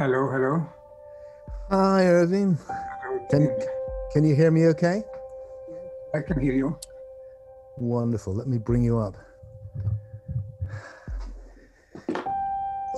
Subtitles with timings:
[0.00, 0.64] Hello, hello.
[1.68, 2.56] Hi, Ervin.
[2.66, 3.52] Hello, Can,
[4.14, 5.04] can you hear me okay?
[6.14, 6.78] I can hear you.
[7.76, 8.32] Wonderful.
[8.32, 9.14] Let me bring you up.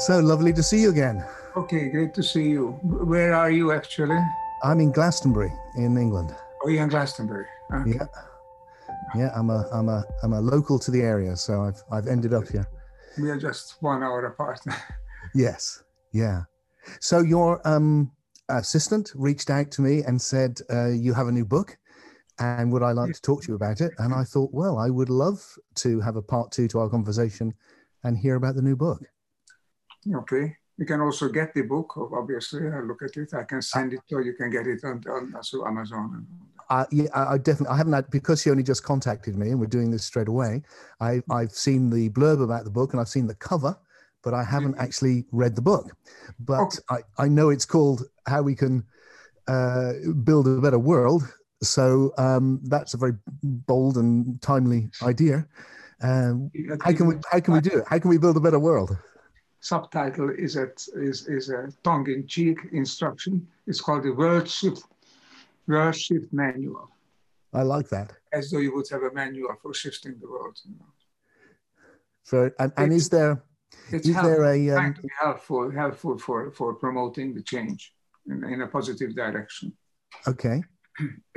[0.06, 1.24] So lovely to see you again.
[1.56, 2.78] Okay, great to see you.
[2.84, 4.20] Where are you actually?
[4.62, 6.32] I'm in Glastonbury in England.
[6.62, 7.46] Oh, you're in Glastonbury.
[7.74, 7.98] Okay.
[7.98, 8.06] Yeah.
[9.16, 12.32] Yeah, I'm a I'm a I'm a local to the area, so I've I've ended
[12.32, 12.68] up here.
[13.18, 14.60] We are just one hour apart.
[15.34, 15.82] Yes.
[16.12, 16.42] Yeah.
[17.00, 18.12] So your um
[18.48, 21.78] assistant reached out to me and said uh, you have a new book
[22.38, 23.92] and would I like to talk to you about it?
[23.98, 25.40] And I thought, well, I would love
[25.76, 27.54] to have a part two to our conversation
[28.04, 29.02] and hear about the new book.
[30.16, 30.56] okay.
[30.78, 32.66] You can also get the book, obviously.
[32.66, 33.34] I look at it.
[33.34, 35.34] I can send it or you can get it on, on
[35.66, 36.10] Amazon.
[36.16, 36.74] And all that.
[36.74, 37.74] Uh, yeah, I, I definitely.
[37.74, 40.62] I haven't had because she only just contacted me, and we're doing this straight away.
[41.00, 43.76] I, I've seen the blurb about the book, and I've seen the cover,
[44.22, 44.82] but I haven't Mhm.
[44.82, 45.96] actually read the book.
[46.38, 46.78] But Okay.
[46.90, 48.84] I, I know it's called "How We Can
[49.48, 49.92] uh,
[50.24, 51.22] Build a Better World."
[51.62, 55.46] So um, that's a very bold and timely idea.
[56.02, 56.50] Um,
[56.82, 57.84] how can we how can we do it?
[57.86, 58.96] How can we build a better world?
[59.60, 63.46] Subtitle is a, is, is a tongue-in-cheek instruction.
[63.68, 64.82] It's called the World Shift,
[65.68, 66.90] World Shift Manual,
[67.52, 68.12] I like that.
[68.32, 70.58] as though you would have a manual for shifting the world.
[70.64, 70.86] You know.
[72.24, 73.40] So and, and is there
[73.90, 74.46] It's is there helpful.
[74.46, 77.92] a um, trying to be helpful, helpful for, for promoting the change
[78.28, 79.72] in, in a positive direction.
[80.26, 80.62] Okay.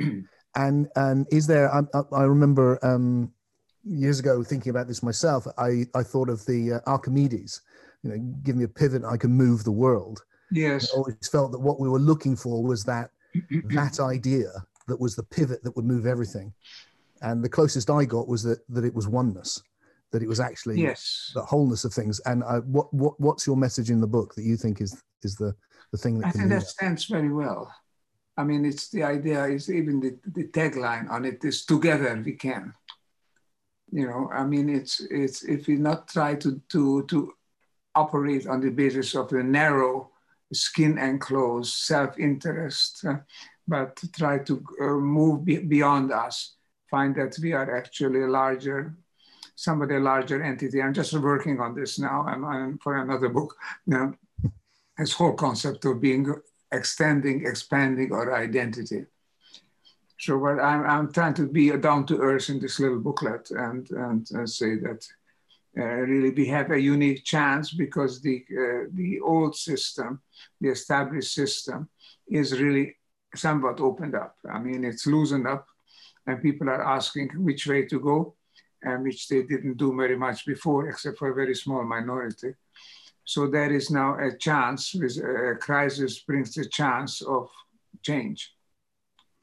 [0.56, 1.72] and and is there?
[1.72, 3.32] I, I, I remember um,
[3.84, 5.46] years ago thinking about this myself.
[5.58, 7.62] I I thought of the uh, Archimedes.
[8.02, 10.22] You know, give me a pivot, I can move the world.
[10.52, 10.92] Yes.
[10.92, 13.10] I always felt that what we were looking for was that
[13.64, 14.50] that idea
[14.86, 16.52] that was the pivot that would move everything.
[17.22, 19.62] And the closest I got was that that it was oneness,
[20.16, 21.30] that it was actually yes.
[21.34, 22.20] the wholeness of things.
[22.20, 25.36] And I, what what what's your message in the book that you think is is
[25.36, 25.54] the
[25.92, 27.70] the thing that I think that stands very well.
[28.38, 32.32] I mean, it's the idea is even the, the tagline on it is together we
[32.32, 32.72] can.
[33.92, 37.32] You know, I mean, it's it's if we not try to to to
[37.94, 40.10] operate on the basis of a narrow
[40.52, 43.16] skin enclosed self-interest, uh,
[43.68, 44.84] but try to uh,
[45.16, 46.56] move be- beyond us,
[46.90, 48.96] find that we are actually larger,
[49.56, 50.80] somebody larger entity.
[50.80, 52.24] I'm just working on this now.
[52.28, 53.56] I'm, I'm for another book.
[53.86, 54.14] Know,
[54.96, 56.32] this whole concept of being
[56.70, 59.06] extending, expanding our identity.
[60.18, 63.90] So what I'm, I'm trying to be down to earth in this little booklet and,
[63.90, 65.06] and uh, say that
[65.78, 70.20] uh, really we have a unique chance because the, uh, the old system,
[70.60, 71.88] the established system
[72.28, 72.96] is really
[73.34, 74.36] somewhat opened up.
[74.50, 75.66] I mean, it's loosened up
[76.26, 78.34] and people are asking which way to go
[78.82, 82.54] and which they didn't do very much before, except for a very small minority.
[83.24, 87.50] So there is now a chance, with a crisis brings a chance of
[88.02, 88.52] change.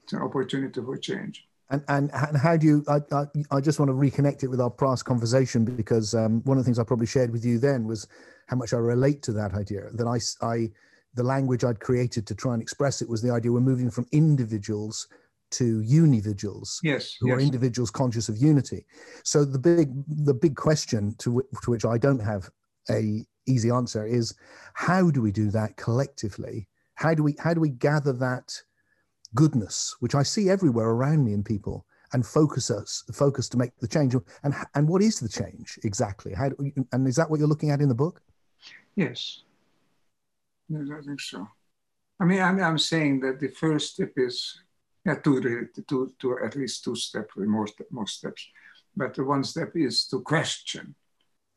[0.03, 1.45] It's an opportunity for change.
[1.69, 2.83] And, and and how do you?
[2.87, 6.57] I, I, I just want to reconnect it with our past conversation because um, one
[6.57, 8.07] of the things I probably shared with you then was
[8.47, 9.89] how much I relate to that idea.
[9.93, 10.69] That I, I,
[11.15, 14.07] the language I'd created to try and express it was the idea we're moving from
[14.11, 15.07] individuals
[15.53, 17.15] to unividuals Yes.
[17.19, 17.37] who yes.
[17.37, 18.85] are individuals conscious of unity.
[19.23, 22.49] So the big the big question to whi- to which I don't have
[22.89, 24.33] a easy answer is
[24.73, 26.67] how do we do that collectively?
[26.95, 28.47] How do we how do we gather that
[29.35, 33.75] goodness which I see everywhere around me in people and focus us focus to make
[33.79, 36.33] the change and and what is the change exactly?
[36.33, 38.21] How do and is that what you're looking at in the book?
[38.95, 39.43] Yes.
[40.69, 41.47] Yes, I think so.
[42.19, 44.57] I mean, I'm, I'm saying that the first step is,
[45.05, 48.47] yeah, two, two, two, at least two steps, more, more steps.
[48.95, 50.95] But the one step is to question,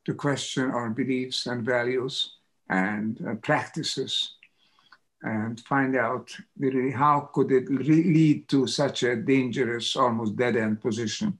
[0.04, 2.36] to question our beliefs and values
[2.68, 4.36] and uh, practices
[5.22, 11.38] and find out really how could it lead to such a dangerous, almost dead-end position.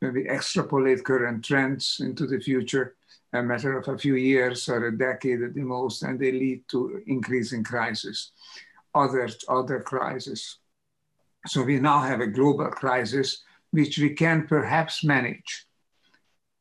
[0.00, 2.96] When we extrapolate current trends into the future,
[3.32, 6.64] a matter of a few years or a decade at the most, and they lead
[6.68, 8.32] to increasing crisis,
[8.94, 10.58] other, other crisis.
[11.46, 15.66] So we now have a global crisis which we can perhaps manage.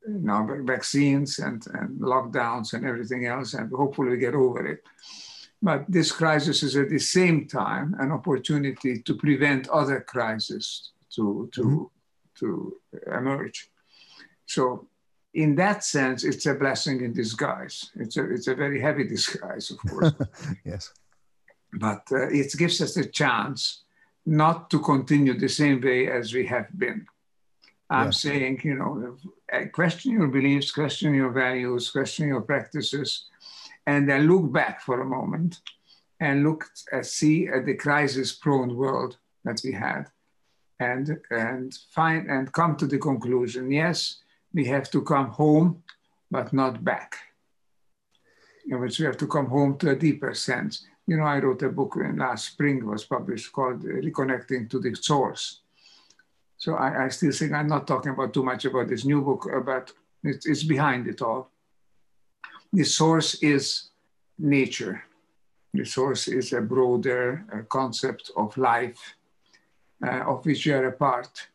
[0.05, 4.83] Now, vac- vaccines and, and lockdowns and everything else, and hopefully we get over it.
[5.61, 11.49] But this crisis is at the same time an opportunity to prevent other crises to,
[11.53, 11.89] to,
[12.39, 12.75] to
[13.07, 13.69] emerge.
[14.45, 14.87] So
[15.33, 17.91] in that sense, it's a blessing in disguise.
[17.95, 20.11] It's a, it's a very heavy disguise, of course,
[20.65, 20.91] yes.
[21.73, 23.82] but uh, it gives us a chance
[24.25, 27.05] not to continue the same way as we have been.
[27.89, 28.11] I'm Yeah.
[28.11, 29.17] saying, you know,
[29.51, 33.29] uh, question your beliefs, question your values, question your practices,
[33.85, 35.61] and then look back for a moment
[36.19, 40.03] and look at see at the crisis-prone world that we had,
[40.79, 44.23] and and find and come to the conclusion: yes,
[44.53, 45.83] we have to come home,
[46.31, 47.17] but not back.
[48.65, 50.87] In which we have to come home to a deeper sense.
[51.07, 54.95] You know, I wrote a book in last spring was published called "Reconnecting to the
[54.95, 55.61] Source."
[56.57, 59.49] So I, I still think I'm not talking about too much about this new book,
[59.65, 59.91] but
[60.23, 61.51] it's, it's behind it all.
[62.71, 63.89] The source is
[64.39, 65.03] nature.
[65.73, 69.15] The source is a broader uh, concept of life
[70.05, 71.47] uh, of which we are a part.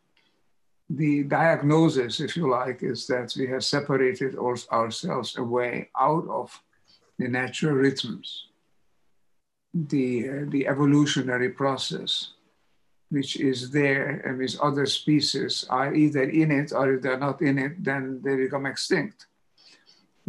[0.89, 6.59] The diagnosis, if you like, is that we have separated ourselves away out of
[7.19, 8.47] the natural rhythms,
[9.73, 12.31] the, the evolutionary process,
[13.09, 17.41] which is there and which other species are either in it or if they're not
[17.41, 19.27] in it, then they become extinct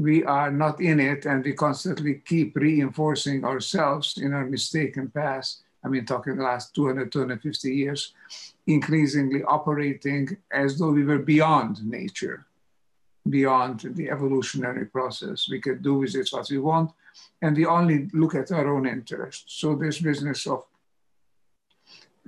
[0.00, 5.62] we are not in it and we constantly keep reinforcing ourselves in our mistaken past.
[5.84, 8.14] I mean, talking the last 200, 250 years,
[8.66, 12.46] increasingly operating as though we were beyond nature,
[13.28, 15.48] beyond the evolutionary process.
[15.50, 16.92] We can do with it what we want,
[17.42, 19.54] and we only look at our own interests.
[19.60, 20.64] So this business of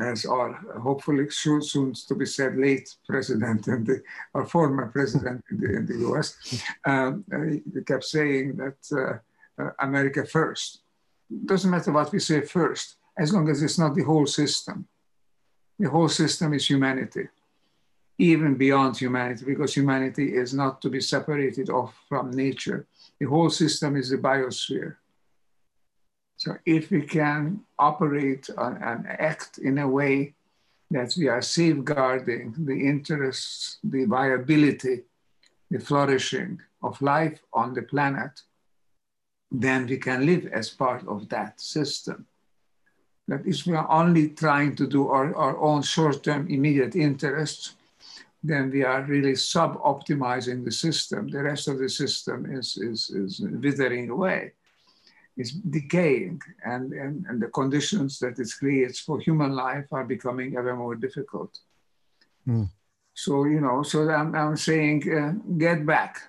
[0.01, 4.03] as our hopefully soon, soon to be said late president and the,
[4.35, 6.37] our former president in the, in the US,
[6.87, 7.25] um,
[7.87, 10.81] kept saying that uh, uh, America first.
[11.45, 14.87] Doesn't matter what we say first, as long as it's not the whole system.
[15.79, 17.29] The whole system is humanity,
[18.19, 22.87] even beyond humanity, because humanity is not to be separated off from nature.
[23.19, 24.97] The whole system is the biosphere
[26.43, 30.35] so if we can operate and act in a way
[30.91, 35.03] that we are safeguarding the interests, the viability,
[35.71, 38.43] the flourishing of life on the planet,
[39.53, 42.27] then we can live as part of that system.
[43.29, 47.77] That if we are only trying to do our, our own short-term immediate interests,
[48.43, 51.29] then we are really sub-optimizing the system.
[51.29, 54.53] The rest of the system is, is, is withering away
[55.37, 60.57] is decaying and, and, and the conditions that it creates for human life are becoming
[60.57, 61.59] ever more difficult.
[62.47, 62.69] Mm.
[63.15, 66.21] So, you know, so I'm, I'm saying uh, get back.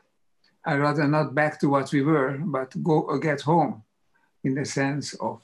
[0.66, 3.84] I'd rather not back to what we were, but go uh, get home
[4.44, 5.42] in the sense of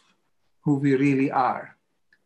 [0.62, 1.76] who we really are.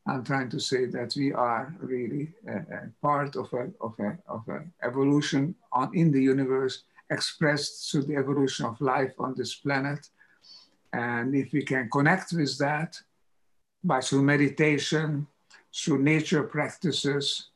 [0.06, 4.48] I'm trying to say that we are really a, part of a, of a, of
[4.50, 10.10] a evolution on, in the universe expressed through the evolution of life on this planet
[10.94, 12.96] and if we can connect with that
[13.84, 15.28] by through meditation,
[15.76, 17.50] through nature practices,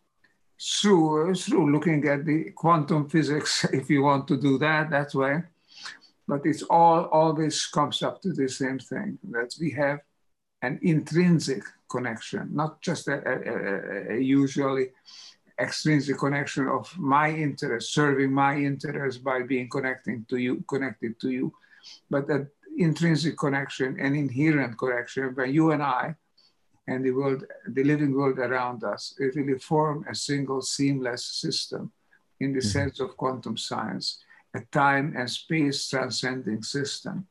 [0.60, 5.44] through, through looking at the quantum physics, if you want to do that that way.
[6.28, 10.00] But it's all always comes up to the same thing that we have
[10.64, 14.90] an intrinsic connection, not just a, a, a, a usually
[15.60, 21.30] extrinsic connection of my interest, serving my interest by being connecting to you, connected to
[21.30, 21.52] you,
[22.10, 22.48] but that
[22.78, 26.16] intrinsic connection and inherent connection where you and I
[26.88, 31.92] and the world, the living world around us, it really form a single seamless system
[32.40, 32.68] in the mm-hmm.
[32.68, 34.20] sense of quantum science,
[34.54, 37.28] a time and space transcending system.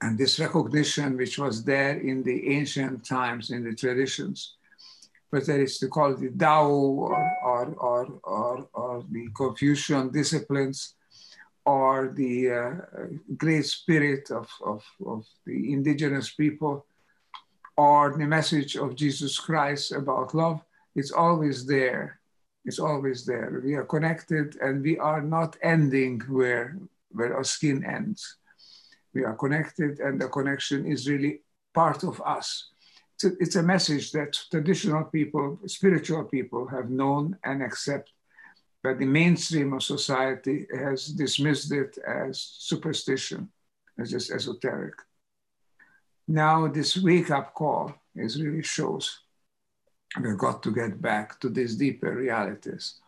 [0.00, 4.54] And this recognition, which was there in the ancient times, in the traditions,
[5.30, 10.94] whether it's to call it the Tao or, or, or, or, or the Confucian disciplines,
[11.64, 12.70] or the uh,
[13.36, 16.86] great spirit of, of, of the indigenous people
[17.76, 20.62] or the message of Jesus Christ about love,
[20.96, 22.18] it's always there.
[22.64, 23.62] It's always there.
[23.62, 26.76] We are connected and we are not ending where,
[27.12, 28.37] where our skin ends.
[29.18, 31.40] We are connected and the connection is really
[31.74, 32.70] part of us.
[33.14, 38.12] It's a, it's a message that traditional people, spiritual people have known and accept
[38.82, 43.50] but the mainstream of society has dismissed it as superstition,
[43.98, 44.94] as just esoteric.
[46.28, 49.20] Now this wake-up call is really shows
[50.22, 53.00] we've got to get back to these deeper realities.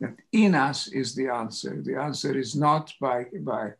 [0.00, 1.80] That in us is the answer.
[1.82, 3.72] The answer is not by, by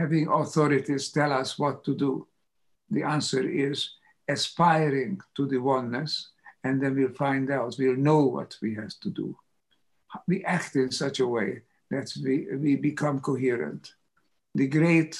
[0.00, 2.26] having authorities tell us what to do.
[2.90, 3.78] The answer is
[4.28, 6.12] aspiring to the oneness,
[6.64, 9.36] and then we'll find out, we'll know what we have to do
[10.26, 13.94] we act in such a way that we, we become coherent.
[14.54, 15.18] The great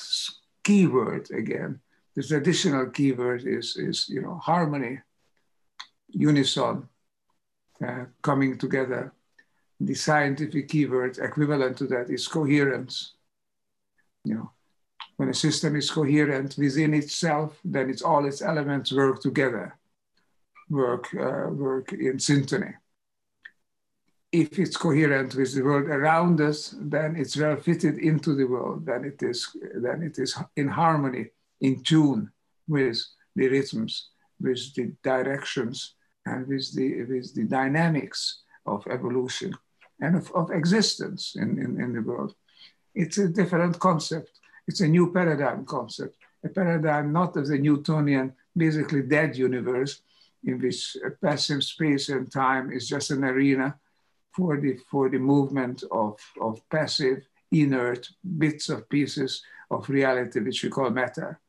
[0.65, 1.81] keyword again,
[2.15, 5.01] the traditional keyword is, is you know, harmony,
[6.09, 6.89] unison,
[7.87, 9.13] uh, coming together.
[9.81, 13.15] The scientific keyword equivalent to that is coherence.
[14.25, 14.51] You know,
[15.21, 19.77] When a system is coherent within itself, then it's all its elements work together,
[20.71, 22.73] work, uh, work in syntony.
[24.33, 28.87] If it's coherent with the world around us, then it's well fitted into the world.
[28.87, 31.27] Then it is, then it is in harmony,
[31.61, 32.33] in tune
[32.67, 33.05] with
[33.37, 34.09] the rhythms,
[34.41, 39.53] with the directions, and with the, with the dynamics of evolution
[40.01, 42.35] and of, of existence in, in, in the world.
[42.95, 44.40] It's a different concept
[44.71, 50.03] it's a new paradigm concept, a paradigm not of the Newtonian, basically dead universe
[50.45, 53.77] in which passive space and time is just an arena
[54.33, 58.09] for the, for the movement of, of passive, inert
[58.39, 61.41] bits of pieces of reality, which we call matter.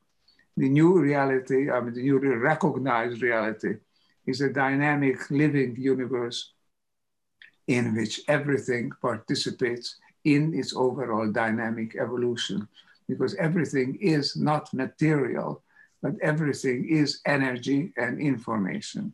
[0.58, 3.76] The new reality, I mean, the new recognized reality
[4.26, 6.54] is a dynamic living universe
[7.68, 12.68] in which everything participates in its overall dynamic evolution
[13.12, 15.62] because everything is not material,
[16.02, 19.14] but everything is energy and information.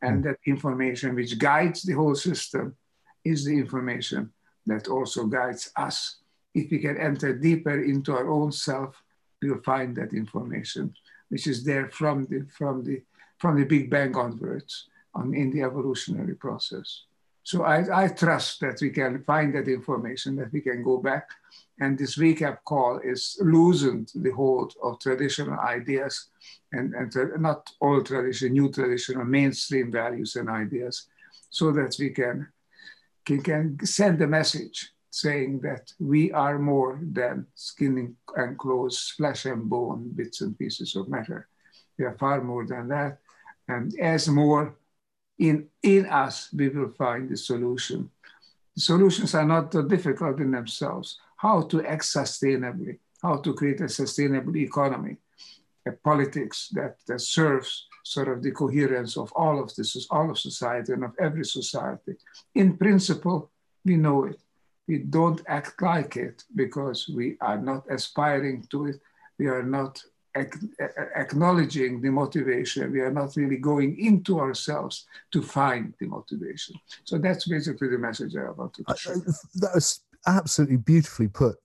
[0.00, 0.22] And hmm.
[0.26, 2.74] that information which guides the whole system
[3.22, 4.32] is the information
[4.64, 6.16] that also guides us.
[6.54, 9.02] If we can enter deeper into our own self,
[9.42, 10.94] we'll find that information,
[11.28, 13.02] which is there from the, from the,
[13.36, 17.02] from the Big Bang onwards on, in the evolutionary process.
[17.44, 21.28] So I, I trust that we can find that information, that we can go back
[21.80, 26.28] and this recap call is loosened the hold of traditional ideas
[26.72, 31.08] and, and not all tradition, new traditional mainstream values and ideas,
[31.50, 32.48] so that we can,
[33.24, 39.44] can, can send a message saying that we are more than skin and clothes, flesh
[39.44, 41.48] and bone, bits and pieces of matter.
[41.98, 43.18] We are far more than that.
[43.68, 44.76] And as more
[45.48, 48.10] in, in us, we will find the solution.
[48.74, 53.88] The solutions are not difficult in themselves how to act sustainably, how to create a
[53.88, 55.16] sustainable economy,
[55.86, 60.38] a politics that, that serves sort of the coherence of all of this, all of
[60.38, 62.14] society and of every society.
[62.54, 63.50] In principle,
[63.84, 64.40] we know it.
[64.88, 69.00] We don't act like it because we are not aspiring to it.
[69.38, 70.02] We are not
[70.34, 72.92] acknowledging the motivation.
[72.92, 76.76] We are not really going into ourselves to find the motivation.
[77.04, 79.16] So that's basically the message I wanted to uh, share.
[79.16, 81.56] Uh, that was absolutely beautifully put,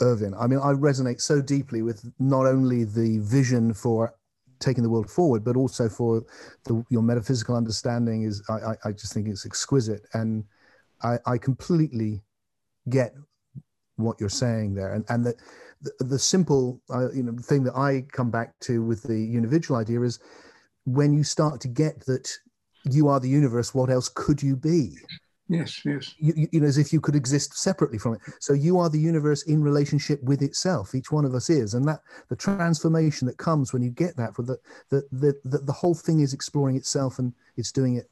[0.00, 0.34] Ervin.
[0.34, 4.14] I mean, I resonate so deeply with not only the vision for
[4.60, 6.24] taking the world forward, but also for
[6.64, 10.06] the, your metaphysical understanding is, I, I, I, just think it's exquisite.
[10.14, 10.44] And
[11.02, 12.22] I, I completely
[12.88, 13.14] get
[13.96, 14.94] what you're saying there.
[14.94, 15.34] And, and the,
[15.82, 19.78] the, the simple uh, you know, thing that I come back to with the unividual
[19.78, 20.18] idea is
[20.84, 22.30] when you start to get that
[22.84, 24.92] you are the universe, what else could you be?
[25.48, 26.14] Yes, yes.
[26.18, 28.20] You, you, know, as if you could exist separately from it.
[28.40, 30.94] So you are the universe in relationship with itself.
[30.94, 34.34] Each one of us is, and that the transformation that comes when you get that,
[34.34, 34.58] for the
[34.90, 38.10] the the the, the whole thing is exploring itself and it's doing it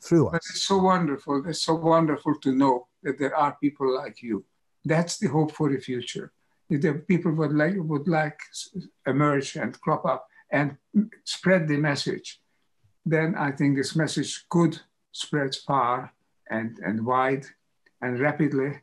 [0.00, 0.32] through us.
[0.32, 1.42] But it's so wonderful.
[1.46, 4.44] It's so wonderful to know that there are people like you.
[4.84, 6.32] That's the hope for the future.
[6.70, 8.38] If the people would like would like
[9.06, 10.76] emerge and crop up and
[11.24, 12.40] spread the message,
[13.04, 14.80] then I think this message could
[15.12, 16.12] spread far
[16.48, 17.44] and, and wide
[18.00, 18.80] and rapidly.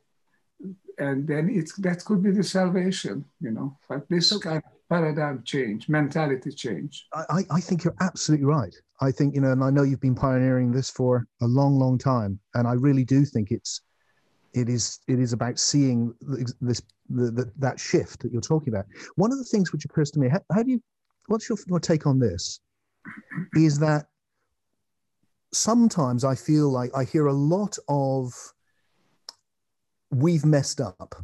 [1.00, 5.44] And then it's, that could be the salvation, you know, but this kind of paradigm
[5.46, 7.08] change, mentality change.
[7.13, 8.75] I, I think you're absolutely right.
[9.00, 11.98] I think, you know, and I know you've been pioneering this for a long, long
[11.98, 12.39] time.
[12.56, 13.82] And I really do think it's,
[14.53, 16.13] it is, it is about seeing
[16.61, 18.85] this, the, the, that shift that you're talking about.
[19.15, 20.81] One of the things which occurs to me, how, how do you,
[21.27, 22.59] what's your, your take on this?
[23.55, 24.07] Is that
[25.53, 28.33] sometimes I feel like I hear a lot of
[30.11, 31.15] we've messed up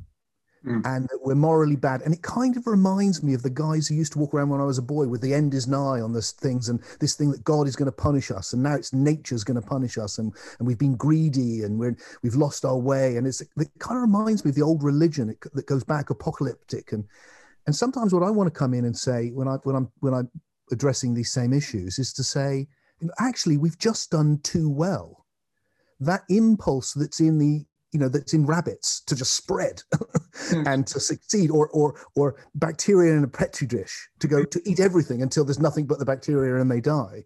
[0.65, 0.81] mm.
[0.85, 2.01] and that we're morally bad.
[2.01, 4.61] And it kind of reminds me of the guys who used to walk around when
[4.61, 7.31] I was a boy with the end is nigh on this things and this thing
[7.31, 8.53] that God is going to punish us.
[8.53, 10.17] And now it's nature's going to punish us.
[10.17, 13.17] And, and we've been greedy and we're, we've lost our way.
[13.17, 16.91] And it's, it kind of reminds me of the old religion that goes back apocalyptic.
[16.91, 17.05] And,
[17.65, 20.13] and sometimes what I want to come in and say when I, when I'm, when
[20.13, 20.29] I'm
[20.71, 22.67] addressing these same issues is to say,
[23.19, 25.23] actually we've just done too well
[25.99, 29.81] that impulse that's in the you know that's in rabbits to just spread
[30.35, 30.63] hmm.
[30.67, 34.79] and to succeed or or or bacteria in a petri dish to go to eat
[34.79, 37.23] everything until there's nothing but the bacteria and they die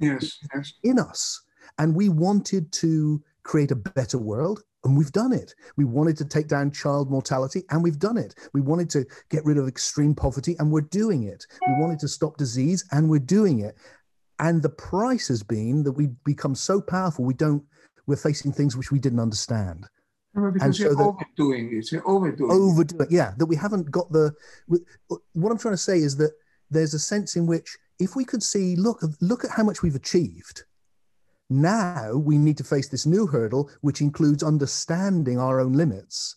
[0.00, 0.72] yes, yes.
[0.84, 1.42] in us
[1.78, 5.54] and we wanted to create a better world and we've done it.
[5.76, 8.34] We wanted to take down child mortality, and we've done it.
[8.52, 11.46] We wanted to get rid of extreme poverty, and we're doing it.
[11.66, 13.76] We wanted to stop disease, and we're doing it.
[14.38, 17.62] And the price has been that we become so powerful, we don't,
[18.06, 19.86] we're facing things which we didn't understand.
[20.34, 21.92] Because and so you're that- overdoing it.
[21.92, 22.92] You're overdoing it.
[23.00, 23.10] it.
[23.10, 24.32] Yeah, that we haven't got the.
[25.34, 26.32] What I'm trying to say is that
[26.70, 29.94] there's a sense in which if we could see, look, look at how much we've
[29.94, 30.64] achieved.
[31.50, 36.36] Now we need to face this new hurdle, which includes understanding our own limits.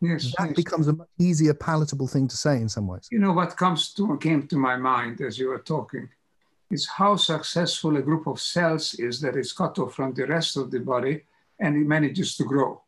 [0.00, 0.56] Yes, That yes.
[0.56, 3.08] becomes a much easier, palatable thing to say in some ways.
[3.10, 6.08] You know what comes to came to my mind as you were talking
[6.70, 10.56] is how successful a group of cells is that is cut off from the rest
[10.56, 11.22] of the body
[11.60, 12.82] and it manages to grow.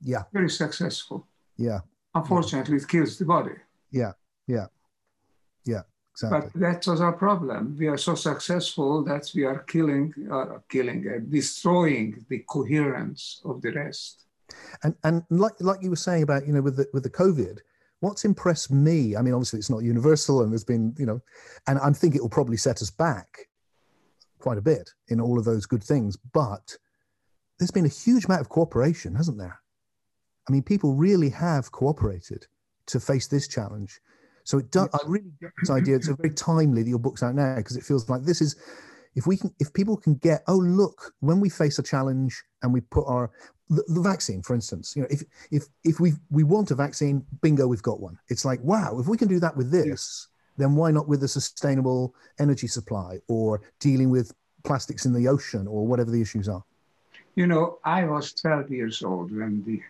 [0.00, 1.26] Yeah, Very successful.
[1.56, 1.80] yeah,
[2.14, 3.54] Unfortunately, it kills the body.
[3.90, 4.12] yeah,
[4.46, 4.66] yeah,
[5.64, 5.82] yeah.
[6.12, 6.50] Exactly.
[6.54, 7.74] But that was our problem.
[7.76, 13.60] We are so successful that we are killing, uh, killing, uh, destroying the coherence of
[13.62, 14.24] the rest.
[14.84, 17.58] and and like like you were saying about you know with the with the covid
[18.00, 21.18] what's impressed me i mean obviously it's not universal and there's been you know
[21.66, 23.28] and i think it will probably set us back
[24.38, 26.76] quite a bit in all of those good things but
[27.58, 29.58] there's been a huge amount of cooperation hasn't there
[30.48, 32.46] i mean people really have cooperated
[32.86, 34.00] to face this challenge.
[34.44, 35.96] So it does i really get this idea.
[35.96, 38.56] It's very timely that your book's out now because it feels like this is
[39.14, 42.72] if we can if people can get oh look when we face a challenge and
[42.72, 43.30] we put our
[43.70, 47.24] the, the vaccine for instance you know if if if we we want a vaccine
[47.40, 48.18] bingo we've got one.
[48.28, 51.28] It's like wow if we can do that with this then why not with a
[51.28, 54.32] sustainable energy supply or dealing with
[54.62, 56.62] plastics in the ocean or whatever the issues are?
[57.34, 59.82] You know, I was 12 years old when the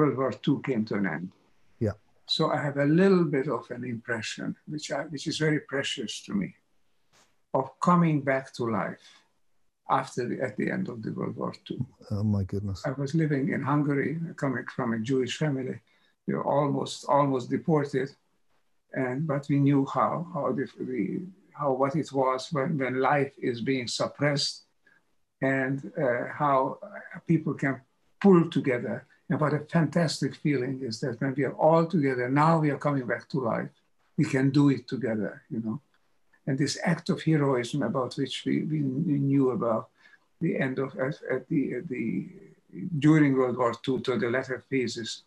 [0.00, 1.28] World War II came to an end.
[1.78, 1.96] Yeah.
[2.26, 6.22] So I have a little bit of an impression, which, I, which is very precious
[6.26, 6.54] to me,
[7.52, 9.06] of coming back to life
[9.90, 11.78] after the, at the end of the World War II.
[12.12, 15.78] oh my goodness I was living in Hungary, coming from a Jewish family.
[16.26, 18.08] We were almost almost deported,
[19.04, 21.02] and but we knew how how the, the
[21.58, 24.54] how what it was when, when life is being suppressed,
[25.42, 26.78] and uh, how
[27.26, 27.74] people can
[28.22, 28.96] pull together.
[29.30, 32.76] And what a fantastic feeling is that when we are all together, now we are
[32.76, 33.70] coming back to life.
[34.18, 35.80] We can do it together, you know.
[36.46, 39.88] And this act of heroism about which we, we knew about
[40.40, 42.26] the end of at, at the at the
[42.98, 45.22] during World War II to the latter phases.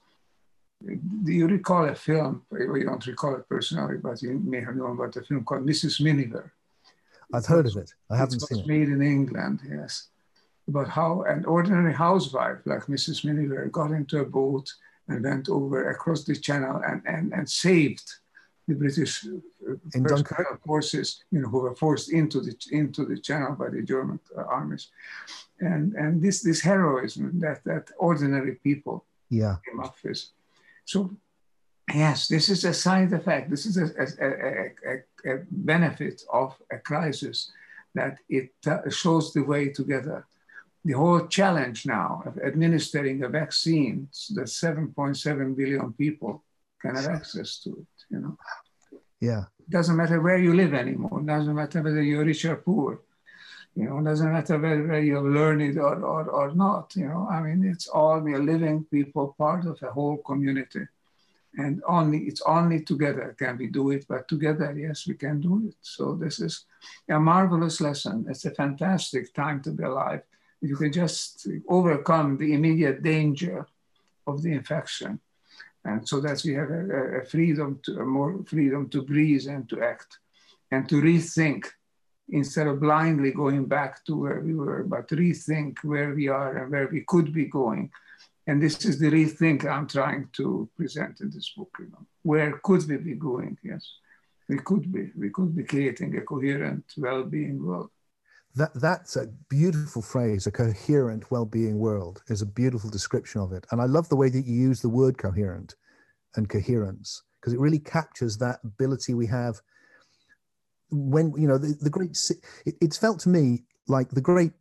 [0.86, 2.44] Do you recall a film?
[2.52, 6.02] You don't recall it personally, but you may have known about a film called Mrs.
[6.02, 6.52] Miniver.
[7.34, 10.10] i've heard of it i haven't it seen it made in England, yes.
[10.68, 13.26] About how an ordinary housewife like Mrs.
[13.26, 14.72] Miniver got into a boat
[15.08, 18.10] and went over across the channel and, and, and saved
[18.68, 20.64] the British uh, In Dunkirk?
[20.66, 24.44] forces, you know, who were forced into the into the channel by the German uh,
[24.44, 24.88] armies,
[25.60, 30.24] and and this this heroism that that ordinary people yeah came up with.
[30.86, 31.12] So,
[31.94, 33.50] yes, this is a side effect.
[33.50, 37.52] This is a, a, a, a, a benefit of a crisis
[37.96, 40.26] that it uh, shows the way together.
[40.86, 46.44] The whole challenge now of administering a vaccine that 7.7 billion people
[46.82, 48.38] can have access to it, you know.
[49.20, 51.22] yeah It doesn't matter where you live anymore.
[51.22, 53.00] It doesn't matter whether you're rich or poor.
[53.76, 56.96] You know, it doesn't matter whether you're learned or, or, or not.
[56.96, 60.86] You know, I mean, it's all we are living people, part of a whole community.
[61.56, 65.68] And only it's only together can we do it, but together, yes, we can do
[65.68, 65.76] it.
[65.82, 66.66] So this is
[67.10, 68.26] a marvelous lesson.
[68.28, 70.24] It's a fantastic time to be alive.
[70.64, 73.68] You can just overcome the immediate danger
[74.26, 75.20] of the infection.
[75.86, 79.68] And so that we have a, a freedom to a more freedom to breathe and
[79.70, 80.20] to act
[80.72, 81.66] and to rethink
[82.30, 86.72] instead of blindly going back to where we were but rethink where we are and
[86.72, 87.92] where we could be going.
[88.48, 92.06] And this is the rethink i'm trying to present in this book you know.
[92.22, 93.58] Where could we be going?
[93.64, 93.86] Yes
[94.48, 95.12] we could be.
[95.18, 97.90] We could be creating a coherent well-being world
[98.56, 103.66] that that's a beautiful phrase a coherent well-being world is a beautiful description of it.
[103.72, 105.76] And i love the way that you use the word coherent
[106.36, 109.60] and coherence because it really captures that ability we have
[110.92, 112.18] when you know the, the great
[112.66, 114.52] it, it's felt to me like the great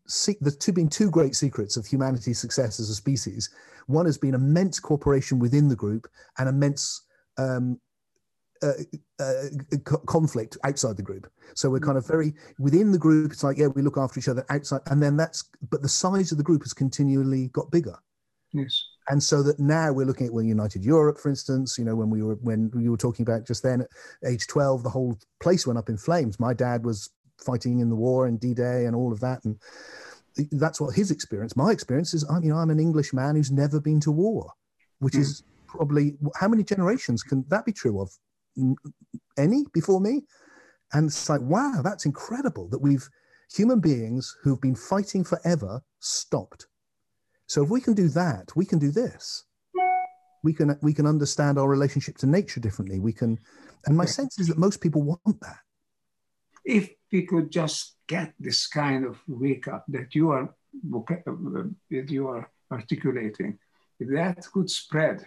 [0.40, 3.50] the two being two great secrets of humanity's success as a species.
[3.86, 7.02] One has been immense cooperation within the group and immense
[7.38, 7.80] um,
[8.62, 8.72] uh,
[9.18, 11.30] uh, co- conflict outside the group.
[11.54, 13.32] So we're kind of very within the group.
[13.32, 16.32] It's like yeah, we look after each other outside, and then that's but the size
[16.32, 17.96] of the group has continually got bigger.
[18.52, 21.76] yes And so that now we're looking at well, United Europe, for instance.
[21.78, 23.88] You know, when we were when you were talking about just then, at
[24.26, 26.38] age twelve, the whole place went up in flames.
[26.38, 27.10] My dad was
[27.44, 29.58] fighting in the war and D-Day and all of that, and
[30.52, 31.56] that's what his experience.
[31.56, 34.52] My experience is, I'm you know, I'm an English man who's never been to war,
[35.00, 35.20] which Hmm.
[35.22, 38.10] is probably how many generations can that be true of?
[39.36, 40.22] Any before me?
[40.92, 43.08] And it's like, wow, that's incredible that we've
[43.54, 46.66] human beings who've been fighting forever stopped.
[47.46, 49.44] So if we can do that, we can do this.
[50.42, 52.98] we can we can understand our relationship to nature differently.
[52.98, 53.38] We can,
[53.86, 55.58] and my sense is that most people want that.
[56.64, 60.98] If we could just get this kind of wake up that you are uh,
[61.90, 63.58] that you are articulating,
[63.98, 65.26] if that could spread,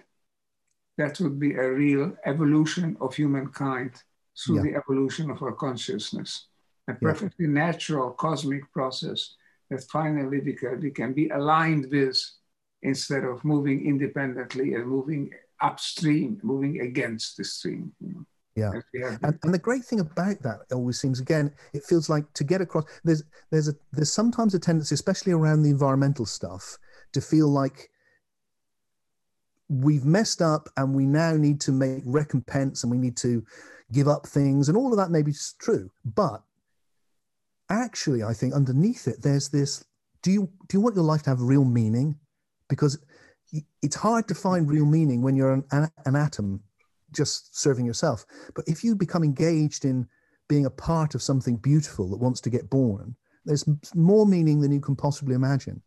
[0.97, 3.91] that would be a real evolution of humankind
[4.37, 4.61] through yeah.
[4.63, 6.47] the evolution of our consciousness,
[6.89, 7.51] a perfectly yeah.
[7.51, 9.35] natural cosmic process
[9.69, 12.17] that finally we can, we can be aligned with
[12.83, 15.31] instead of moving independently and moving
[15.61, 17.91] upstream, moving against the stream.
[17.99, 18.25] You know?
[18.55, 22.45] Yeah, and, and the great thing about that always seems again, it feels like to
[22.45, 22.85] get across.
[23.03, 26.77] There's there's a there's sometimes a tendency, especially around the environmental stuff,
[27.11, 27.89] to feel like
[29.69, 33.43] we've messed up and we now need to make recompense and we need to
[33.91, 36.41] give up things and all of that may be true, but
[37.69, 39.83] actually, I think underneath it, there's this:
[40.21, 42.17] do you do you want your life to have real meaning?
[42.69, 42.99] because
[43.81, 46.61] it's hard to find real meaning when you're an, an atom
[47.11, 48.25] just serving yourself.
[48.55, 50.07] But if you become engaged in
[50.49, 54.71] being a part of something beautiful that wants to get born, there's more meaning than
[54.71, 55.81] you can possibly imagine.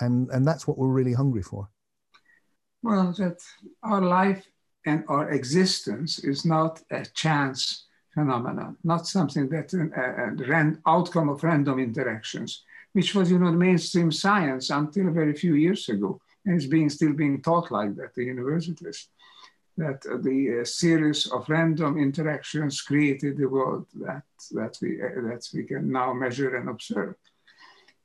[0.00, 1.68] And, and that's what we're really hungry for.
[2.82, 3.38] Well, that
[3.82, 4.46] our life
[4.86, 10.34] and our existence is not a chance phenomenon, not something an a, a
[10.86, 15.88] outcome of random interactions which was, you know, the mainstream science until very few years
[15.88, 16.20] ago.
[16.44, 19.08] And it's being still being taught like that at universities.
[19.76, 25.28] That uh, the uh, series of random interactions created the world that, that, we, uh,
[25.28, 27.14] that we can now measure and observe.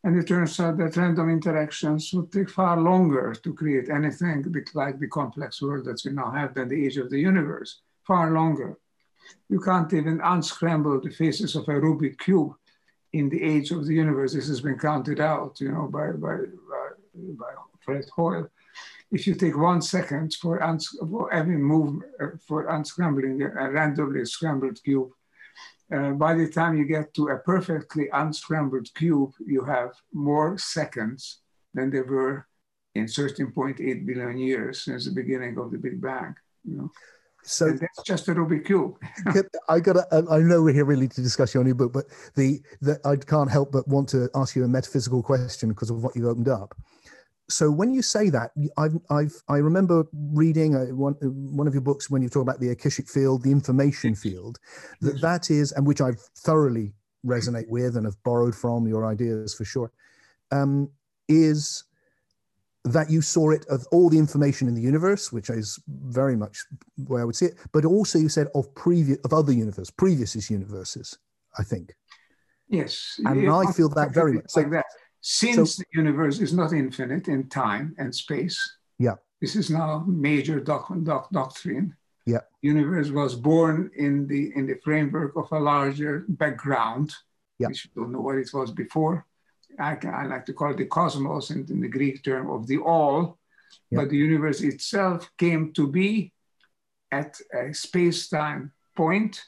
[0.06, 5.00] And it turns out that random interactions would take far longer to create anything like
[5.00, 8.78] the complex world that we now have than the age of the universe, far longer.
[9.50, 12.54] You can't even unscramble the faces of a Rubik cube
[13.16, 16.36] in the age of the universe, this has been counted out, you know, by, by,
[16.70, 16.86] by,
[17.42, 18.50] by Fred Hoyle.
[19.10, 20.60] If you take one second for,
[21.10, 25.12] for every move, uh, for unscrambling a randomly scrambled cube,
[25.94, 31.42] uh, by the time you get to a perfectly unscrambled cube, you have more seconds
[31.74, 32.48] than there were
[32.96, 36.36] in 13.8 billion years since the beginning of the Big Bang.
[36.64, 36.92] You know?
[37.44, 38.98] So and that's just a Rubik cube.
[39.70, 39.98] I got.
[40.12, 43.52] I know we're here really to discuss your new book, but the, the I can't
[43.52, 46.76] help but want to ask you a metaphysical question because of what you opened up.
[47.48, 51.82] So when you say that, I've, I've I remember reading a, one one of your
[51.82, 54.58] books when you talk about the akashic field, the information field,
[55.02, 56.94] that that is, and which I thoroughly
[57.26, 59.92] resonate with and have borrowed from your ideas for sure,
[60.52, 60.90] um,
[61.28, 61.84] is
[62.84, 66.66] that you saw it of all the information in the universe, which is very much
[67.08, 70.50] where I would see it, but also you said of previous of other universes, previous
[70.50, 71.18] universes,
[71.60, 71.94] I think.
[72.70, 74.86] Yes, and I feel that very much like that.
[75.28, 78.60] Since so, the universe is not infinite in time and space,
[79.00, 81.96] yeah, this is now major doc, doc, doctrine.
[82.28, 87.12] Yeah, universe was born in the in the framework of a larger background.
[87.58, 89.26] Yeah, we don't know what it was before
[89.80, 92.78] I, I, like to call it the cosmos in, in the Greek term of the
[92.78, 93.38] all,
[93.92, 96.34] but the universe itself came to be
[97.12, 99.42] at a space-time point.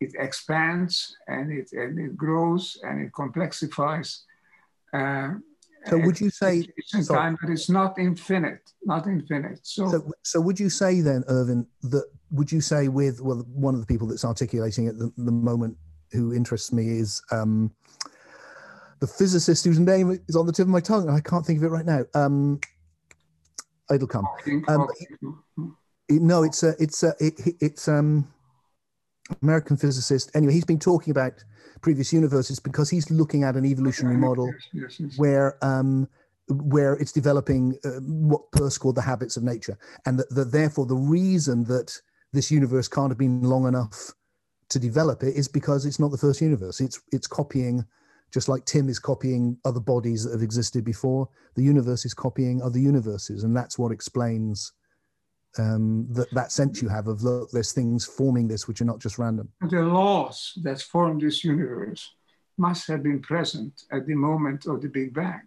[0.00, 4.20] It expands and it, and it grows and it complexifies.
[4.92, 5.34] Uh,
[5.86, 9.60] so would you say it's time, but it's not infinite, not infinite.
[9.62, 13.74] So, so, so would you say then, Ervin, that would you say with well, one
[13.74, 15.76] of the people that's articulating at the, the moment
[16.12, 17.72] who interests me is um,
[19.00, 21.58] the physicist whose name is on the tip of my tongue, and I can't think
[21.58, 22.04] of it right now.
[22.14, 22.60] Um,
[23.92, 24.26] it'll come.
[24.68, 24.86] Um,
[26.10, 28.30] no, it's a, it's a, it, it's um,
[29.42, 30.30] American physicist.
[30.34, 31.32] Anyway, he's been talking about
[31.80, 35.18] previous universes because he's looking at an evolutionary model yes, yes, yes.
[35.18, 36.08] where um,
[36.48, 40.86] where it's developing uh, what Peirce called the habits of nature, and that, that therefore
[40.86, 41.96] the reason that
[42.32, 44.12] this universe can't have been long enough
[44.68, 46.80] to develop it is because it's not the first universe.
[46.80, 47.84] It's it's copying
[48.30, 52.62] just like Tim is copying other bodies that have existed before, the universe is copying
[52.62, 54.72] other universes, and that's what explains
[55.58, 59.00] um, that that sense you have of look, there's things forming this which are not
[59.00, 59.48] just random.
[59.68, 62.14] The laws that form this universe
[62.56, 65.42] must have been present at the moment of the Big Bang.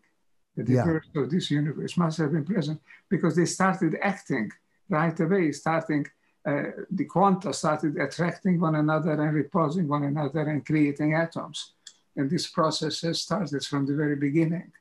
[0.56, 0.84] The yeah.
[0.84, 4.52] birth of this universe must have been present because they started acting
[4.90, 6.06] right away, starting.
[6.46, 11.72] Uh, the quanta started attracting one another and repulsing one another and creating atoms
[12.16, 14.72] and this process has started from the very beginning.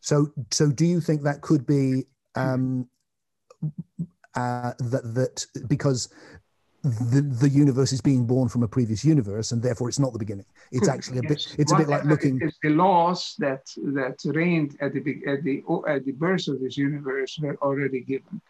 [0.00, 2.88] So, so do you think that could be um,
[4.34, 6.08] uh, that that because
[6.82, 10.18] the the universe is being born from a previous universe, and therefore it's not the
[10.18, 10.46] beginning.
[10.72, 11.46] It's actually a yes.
[11.46, 11.56] bit.
[11.60, 12.40] It's a bit like looking.
[12.42, 16.76] It's the laws that that reigned at the at the at the birth of this
[16.76, 18.40] universe were already given,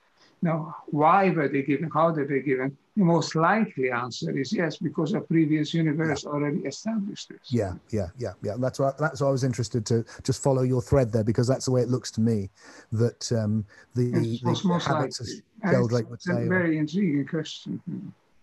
[0.42, 1.88] Now, why were they given?
[1.94, 2.76] How did they given?
[2.96, 6.30] The most likely answer is yes, because a previous universe yeah.
[6.30, 7.38] already established this.
[7.48, 8.56] Yeah, yeah, yeah, yeah.
[8.58, 11.66] That's why that's why I was interested to just follow your thread there because that's
[11.66, 12.50] the way it looks to me
[12.90, 16.44] that um, the, the habits, as Sheldrake would say.
[16.44, 17.80] a very intriguing question.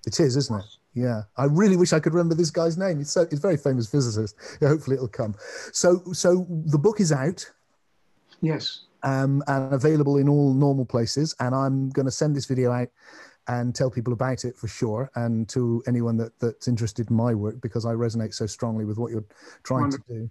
[0.08, 0.66] It is, isn't it?
[0.94, 3.00] Yeah, I really wish I could remember this guy's name.
[3.00, 4.36] He's so he's a very famous physicist.
[4.62, 5.36] Yeah, hopefully it'll come.
[5.74, 7.52] So so the book is out.
[8.42, 11.36] Yes um, and available in all normal places.
[11.40, 12.90] And I'm going to send this video out
[13.48, 17.34] and tell people about it for sure, and to anyone that, that's interested in my
[17.34, 19.26] work because I resonate so strongly with what you're
[19.64, 20.06] trying Wonderful.
[20.08, 20.30] to do.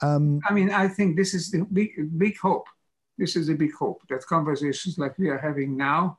[0.00, 2.66] Um, I mean, I think this is the big, big hope.
[3.18, 6.18] This is a big hope that conversations like we are having now,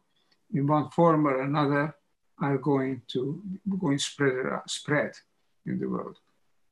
[0.54, 1.96] in one form or another,
[2.40, 3.42] are going to
[3.80, 4.36] going spread
[4.68, 5.14] spread
[5.66, 6.18] in the world,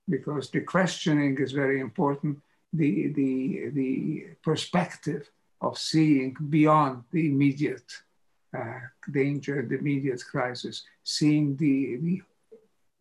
[0.08, 2.38] because the questioning is very important
[2.74, 5.30] the, the, the perspective
[5.62, 7.92] of seeing beyond the immediate
[8.58, 8.80] uh,
[9.12, 12.22] danger, the immediate crisis, seeing the, the,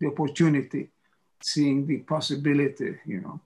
[0.01, 0.89] the opportunity,
[1.41, 3.41] seeing the possibility, you know,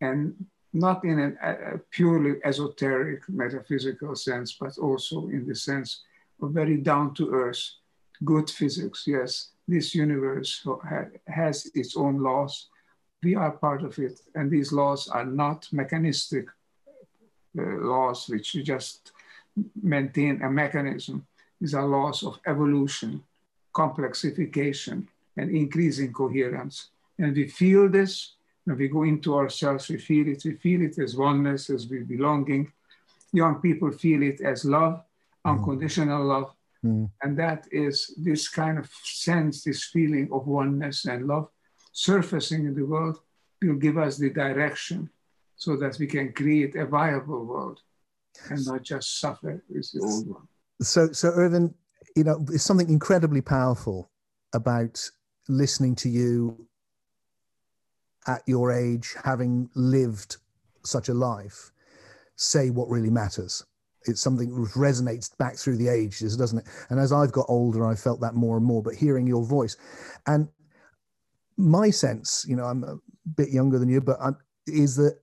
[0.00, 0.34] and
[0.72, 6.02] not in a, a, purely esoteric metaphysical sense, but also in the sense
[6.42, 7.62] of very down to earth,
[8.24, 9.04] good physics.
[9.06, 10.66] Yes, this universe
[11.26, 12.68] has its own laws,
[13.22, 14.20] we are part of it.
[14.34, 16.46] And these laws are not mechanistic
[17.58, 19.12] uh, laws which just
[19.82, 21.26] maintain a mechanism.
[21.60, 23.24] These are laws of evolution,
[23.74, 26.90] complexification, and increasing coherence.
[27.18, 30.42] And we feel this when we go into ourselves, we feel it.
[30.44, 32.70] We feel it as oneness, as we belonging.
[33.32, 35.02] Young people feel it as love,
[35.46, 35.50] mm.
[35.50, 36.54] unconditional love.
[36.84, 37.10] Mm.
[37.22, 41.48] And that is this kind of sense, this feeling of oneness and love
[41.98, 43.18] surfacing in the world
[43.60, 45.10] will give us the direction
[45.56, 47.80] so that we can create a viable world
[48.50, 50.46] and not just suffer with the old one.
[50.80, 51.74] So, so Ervin,
[52.14, 54.12] you know, there's something incredibly powerful
[54.54, 55.10] about
[55.48, 56.68] listening to you
[58.28, 60.36] at your age, having lived
[60.84, 61.72] such a life,
[62.36, 63.64] say what really matters.
[64.04, 66.66] It's something that resonates back through the ages, doesn't it?
[66.90, 68.84] And as I've got older, I felt that more and more.
[68.84, 69.76] But hearing your voice,
[70.28, 70.48] and
[71.58, 72.96] my sense, you know, I'm a
[73.36, 75.18] bit younger than you, but I'm, is that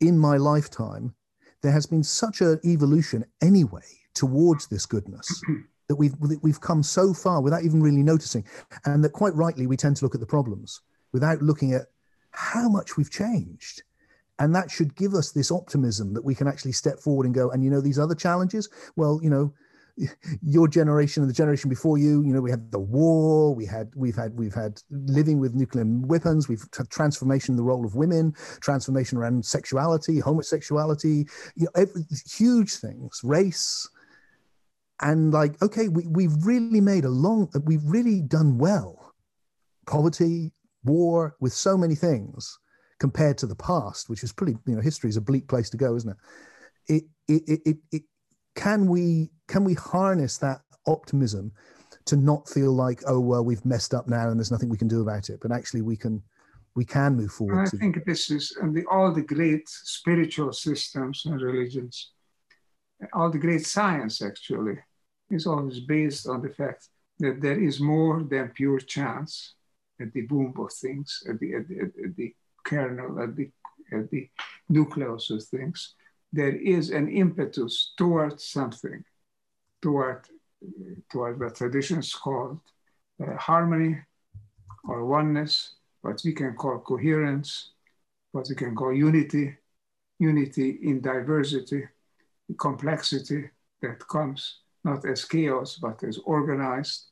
[0.00, 1.14] in my lifetime,
[1.62, 5.40] there has been such an evolution anyway towards this goodness
[5.88, 8.44] that we've that we've come so far without even really noticing,
[8.84, 10.80] and that quite rightly we tend to look at the problems
[11.12, 11.86] without looking at
[12.30, 13.82] how much we've changed.
[14.38, 17.50] And that should give us this optimism that we can actually step forward and go,
[17.50, 19.52] and you know, these other challenges, well, you know,
[20.42, 23.90] your generation and the generation before you you know we had the war we had
[23.94, 27.94] we've had we've had living with nuclear weapons we've had transformation in the role of
[27.94, 33.88] women transformation around sexuality homosexuality you know every, huge things race.
[35.02, 39.14] And like okay we, we've really made a long we've really done well.
[39.86, 40.52] Poverty
[40.84, 42.58] war with so many things
[42.98, 45.76] compared to the past which is pretty you know history is a bleak place to
[45.76, 46.16] go isn't it?
[46.88, 48.02] It it, it, it
[48.60, 51.50] can we can we harness that optimism
[52.04, 54.88] to not feel like oh well we've messed up now and there's nothing we can
[54.96, 56.22] do about it but actually we can
[56.74, 61.22] we can move forward i think this is and the, all the great spiritual systems
[61.24, 62.12] and religions
[63.14, 64.76] all the great science actually
[65.30, 69.54] is always based on the fact that there is more than pure chance
[70.02, 73.50] at the boom of things at the, at the, at the kernel at the,
[73.92, 74.28] at the
[74.68, 75.94] nucleus of things
[76.32, 79.04] there is an impetus towards something,
[79.82, 80.26] toward,
[81.10, 82.60] toward what traditions called
[83.22, 83.98] uh, harmony
[84.84, 87.72] or oneness, what we can call coherence,
[88.32, 89.56] what we can call unity,
[90.18, 91.84] unity in diversity,
[92.58, 93.50] complexity
[93.82, 97.10] that comes not as chaos, but as organized.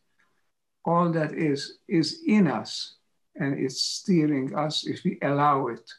[0.84, 2.94] All that is, is in us
[3.36, 5.90] and it's steering us if we allow it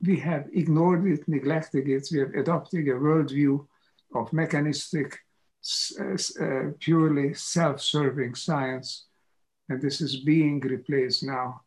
[0.00, 2.08] we have ignored it, neglected it.
[2.12, 3.66] We have adopted a worldview
[4.14, 5.18] of mechanistic,
[5.98, 9.06] uh, purely self-serving science.
[9.68, 11.62] And this is being replaced now.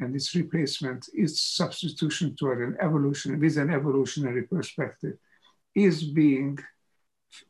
[0.00, 5.18] And this replacement, its substitution toward an evolution with an evolutionary perspective,
[5.74, 6.58] is being,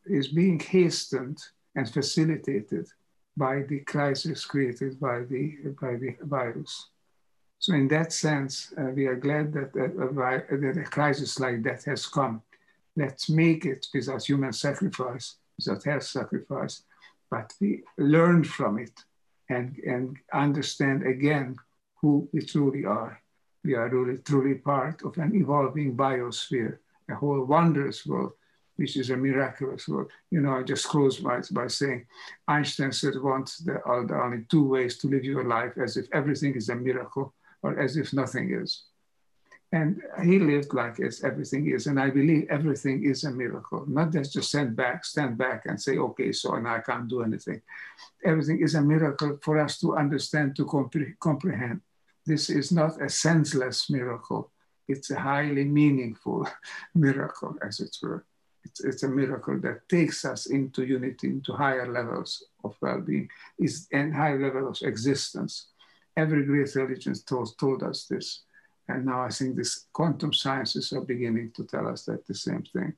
[0.06, 1.38] is being hastened
[1.76, 2.88] and facilitated
[3.36, 6.88] by the crisis created by the, by the virus.
[7.62, 11.84] So in that sense, uh, we are glad that, uh, that a crisis like that
[11.84, 12.42] has come.
[12.96, 16.82] Let's make it without human sacrifice, without health sacrifice,
[17.30, 19.04] but we learn from it
[19.48, 21.54] and, and understand again
[22.00, 23.22] who we truly are.
[23.64, 28.32] We are really truly part of an evolving biosphere, a whole wondrous world
[28.74, 30.10] which is a miraculous world.
[30.30, 32.06] You know, I just close by, by saying
[32.48, 36.54] Einstein said once there are only two ways to live your life as if everything
[36.56, 38.84] is a miracle or as if nothing is.
[39.74, 41.86] And he lived like as everything is.
[41.86, 45.80] And I believe everything is a miracle, not just to stand back, stand back and
[45.80, 47.62] say, okay, so and I can't do anything.
[48.22, 51.80] Everything is a miracle for us to understand, to compre- comprehend.
[52.26, 54.50] This is not a senseless miracle.
[54.88, 56.46] It's a highly meaningful
[56.94, 58.26] miracle, as it were.
[58.64, 63.88] It's, it's a miracle that takes us into unity, into higher levels of well-being, is
[63.92, 65.71] and higher levels of existence.
[66.16, 68.42] Every great religion told, told us this
[68.88, 72.64] and now I think this quantum sciences are beginning to tell us that the same
[72.72, 72.94] thing.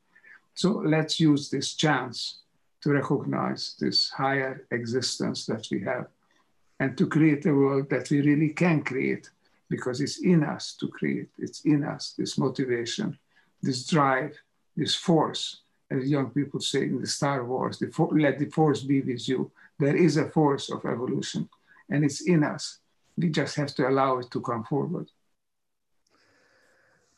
[0.54, 2.38] So let's use this chance
[2.82, 6.06] to recognize this higher existence that we have
[6.80, 9.30] and to create a world that we really can create
[9.68, 11.28] because it's in us to create.
[11.38, 13.18] It's in us, this motivation,
[13.62, 14.36] this drive,
[14.76, 15.60] this force.
[15.90, 19.28] As young people say in the Star Wars, the for, let the force be with
[19.28, 19.50] you.
[19.78, 21.48] There is a force of evolution
[21.90, 22.78] and it's in us.
[23.16, 25.08] We just have to allow it to come forward.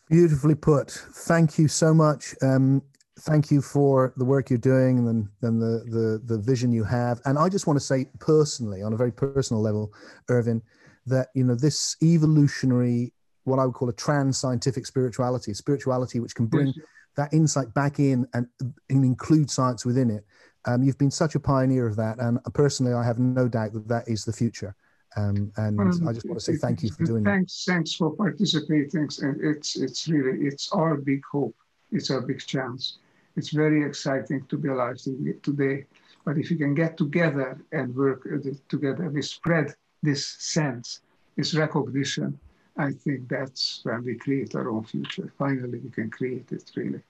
[0.08, 0.90] Beautifully put.
[0.90, 2.34] Thank you so much.
[2.42, 2.82] Um,
[3.20, 7.20] thank you for the work you're doing and, and the, the, the vision you have.
[7.24, 9.92] And I just want to say personally, on a very personal level,
[10.30, 10.62] Ervin,
[11.06, 13.12] that you know this evolutionary,
[13.44, 16.74] what I would call a trans scientific spirituality, spirituality which can bring
[17.16, 20.24] that insight back in and, and include science within it.
[20.66, 23.88] Um, you've been such a pioneer of that, and personally, I have no doubt that
[23.88, 24.74] that is the future.
[25.16, 27.72] Um, and I just want to say thank you for doing thanks, that.
[27.72, 29.08] Thanks for participating.
[29.22, 31.56] And it's it's really it's our big hope.
[31.90, 32.98] It's our big chance.
[33.36, 34.98] It's very exciting to be alive
[35.42, 35.86] today.
[36.24, 38.26] But if we can get together and work
[38.68, 41.00] together, we spread this sense,
[41.36, 42.38] this recognition.
[42.76, 45.32] I think that's when we create our own future.
[45.38, 47.00] Finally, we can create it really.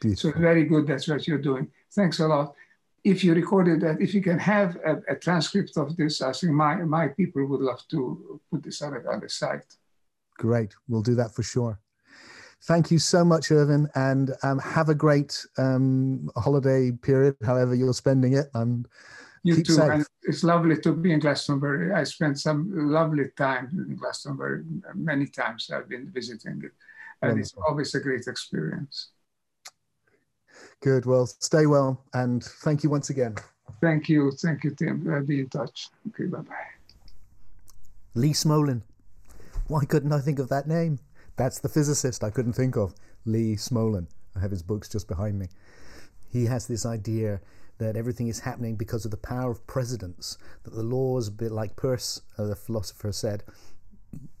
[0.00, 0.32] Beautiful.
[0.32, 0.88] So very good.
[0.88, 1.70] That's what you're doing.
[1.92, 2.54] Thanks a lot
[3.04, 6.52] if you recorded that, if you can have a, a, transcript of this, I think
[6.52, 9.64] my, my people would love to put this on, on the site.
[10.38, 11.80] Great, we'll do that for sure.
[12.64, 17.92] Thank you so much, Ervin, and um, have a great um, holiday period, however you're
[17.92, 18.46] spending it.
[18.54, 18.86] And
[19.42, 19.72] you too.
[19.72, 19.90] Safe.
[19.90, 21.92] And it's lovely to be in Glastonbury.
[21.92, 24.62] I spent some lovely time in Glastonbury.
[24.94, 26.72] Many times I've been visiting it,
[27.20, 27.40] and Wonderful.
[27.40, 29.08] it's always a great experience.
[30.80, 31.06] Good.
[31.06, 33.36] Well, stay well, and thank you once again.
[33.80, 34.30] Thank you.
[34.32, 35.12] Thank you, Tim.
[35.12, 35.88] I'll be in touch.
[36.08, 36.54] Okay, bye bye.
[38.14, 38.82] Lee Smolin.
[39.68, 40.98] Why couldn't I think of that name?
[41.36, 42.94] That's the physicist I couldn't think of.
[43.24, 44.06] Lee Smolin.
[44.36, 45.48] I have his books just behind me.
[46.30, 47.40] He has this idea
[47.78, 51.52] that everything is happening because of the power of precedence, that the laws, a bit
[51.52, 53.44] like Peirce, uh, the philosopher, said,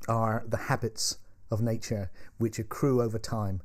[0.08, 1.18] are the habits
[1.50, 3.62] of nature which accrue over time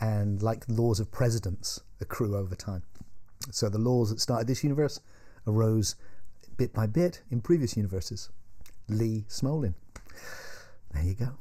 [0.00, 2.82] and like laws of precedence accrue over time.
[3.50, 5.00] So the laws that started this universe
[5.46, 5.96] arose
[6.56, 8.30] bit by bit in previous universes.
[8.88, 9.74] Lee Smolin.
[10.92, 11.36] There you go.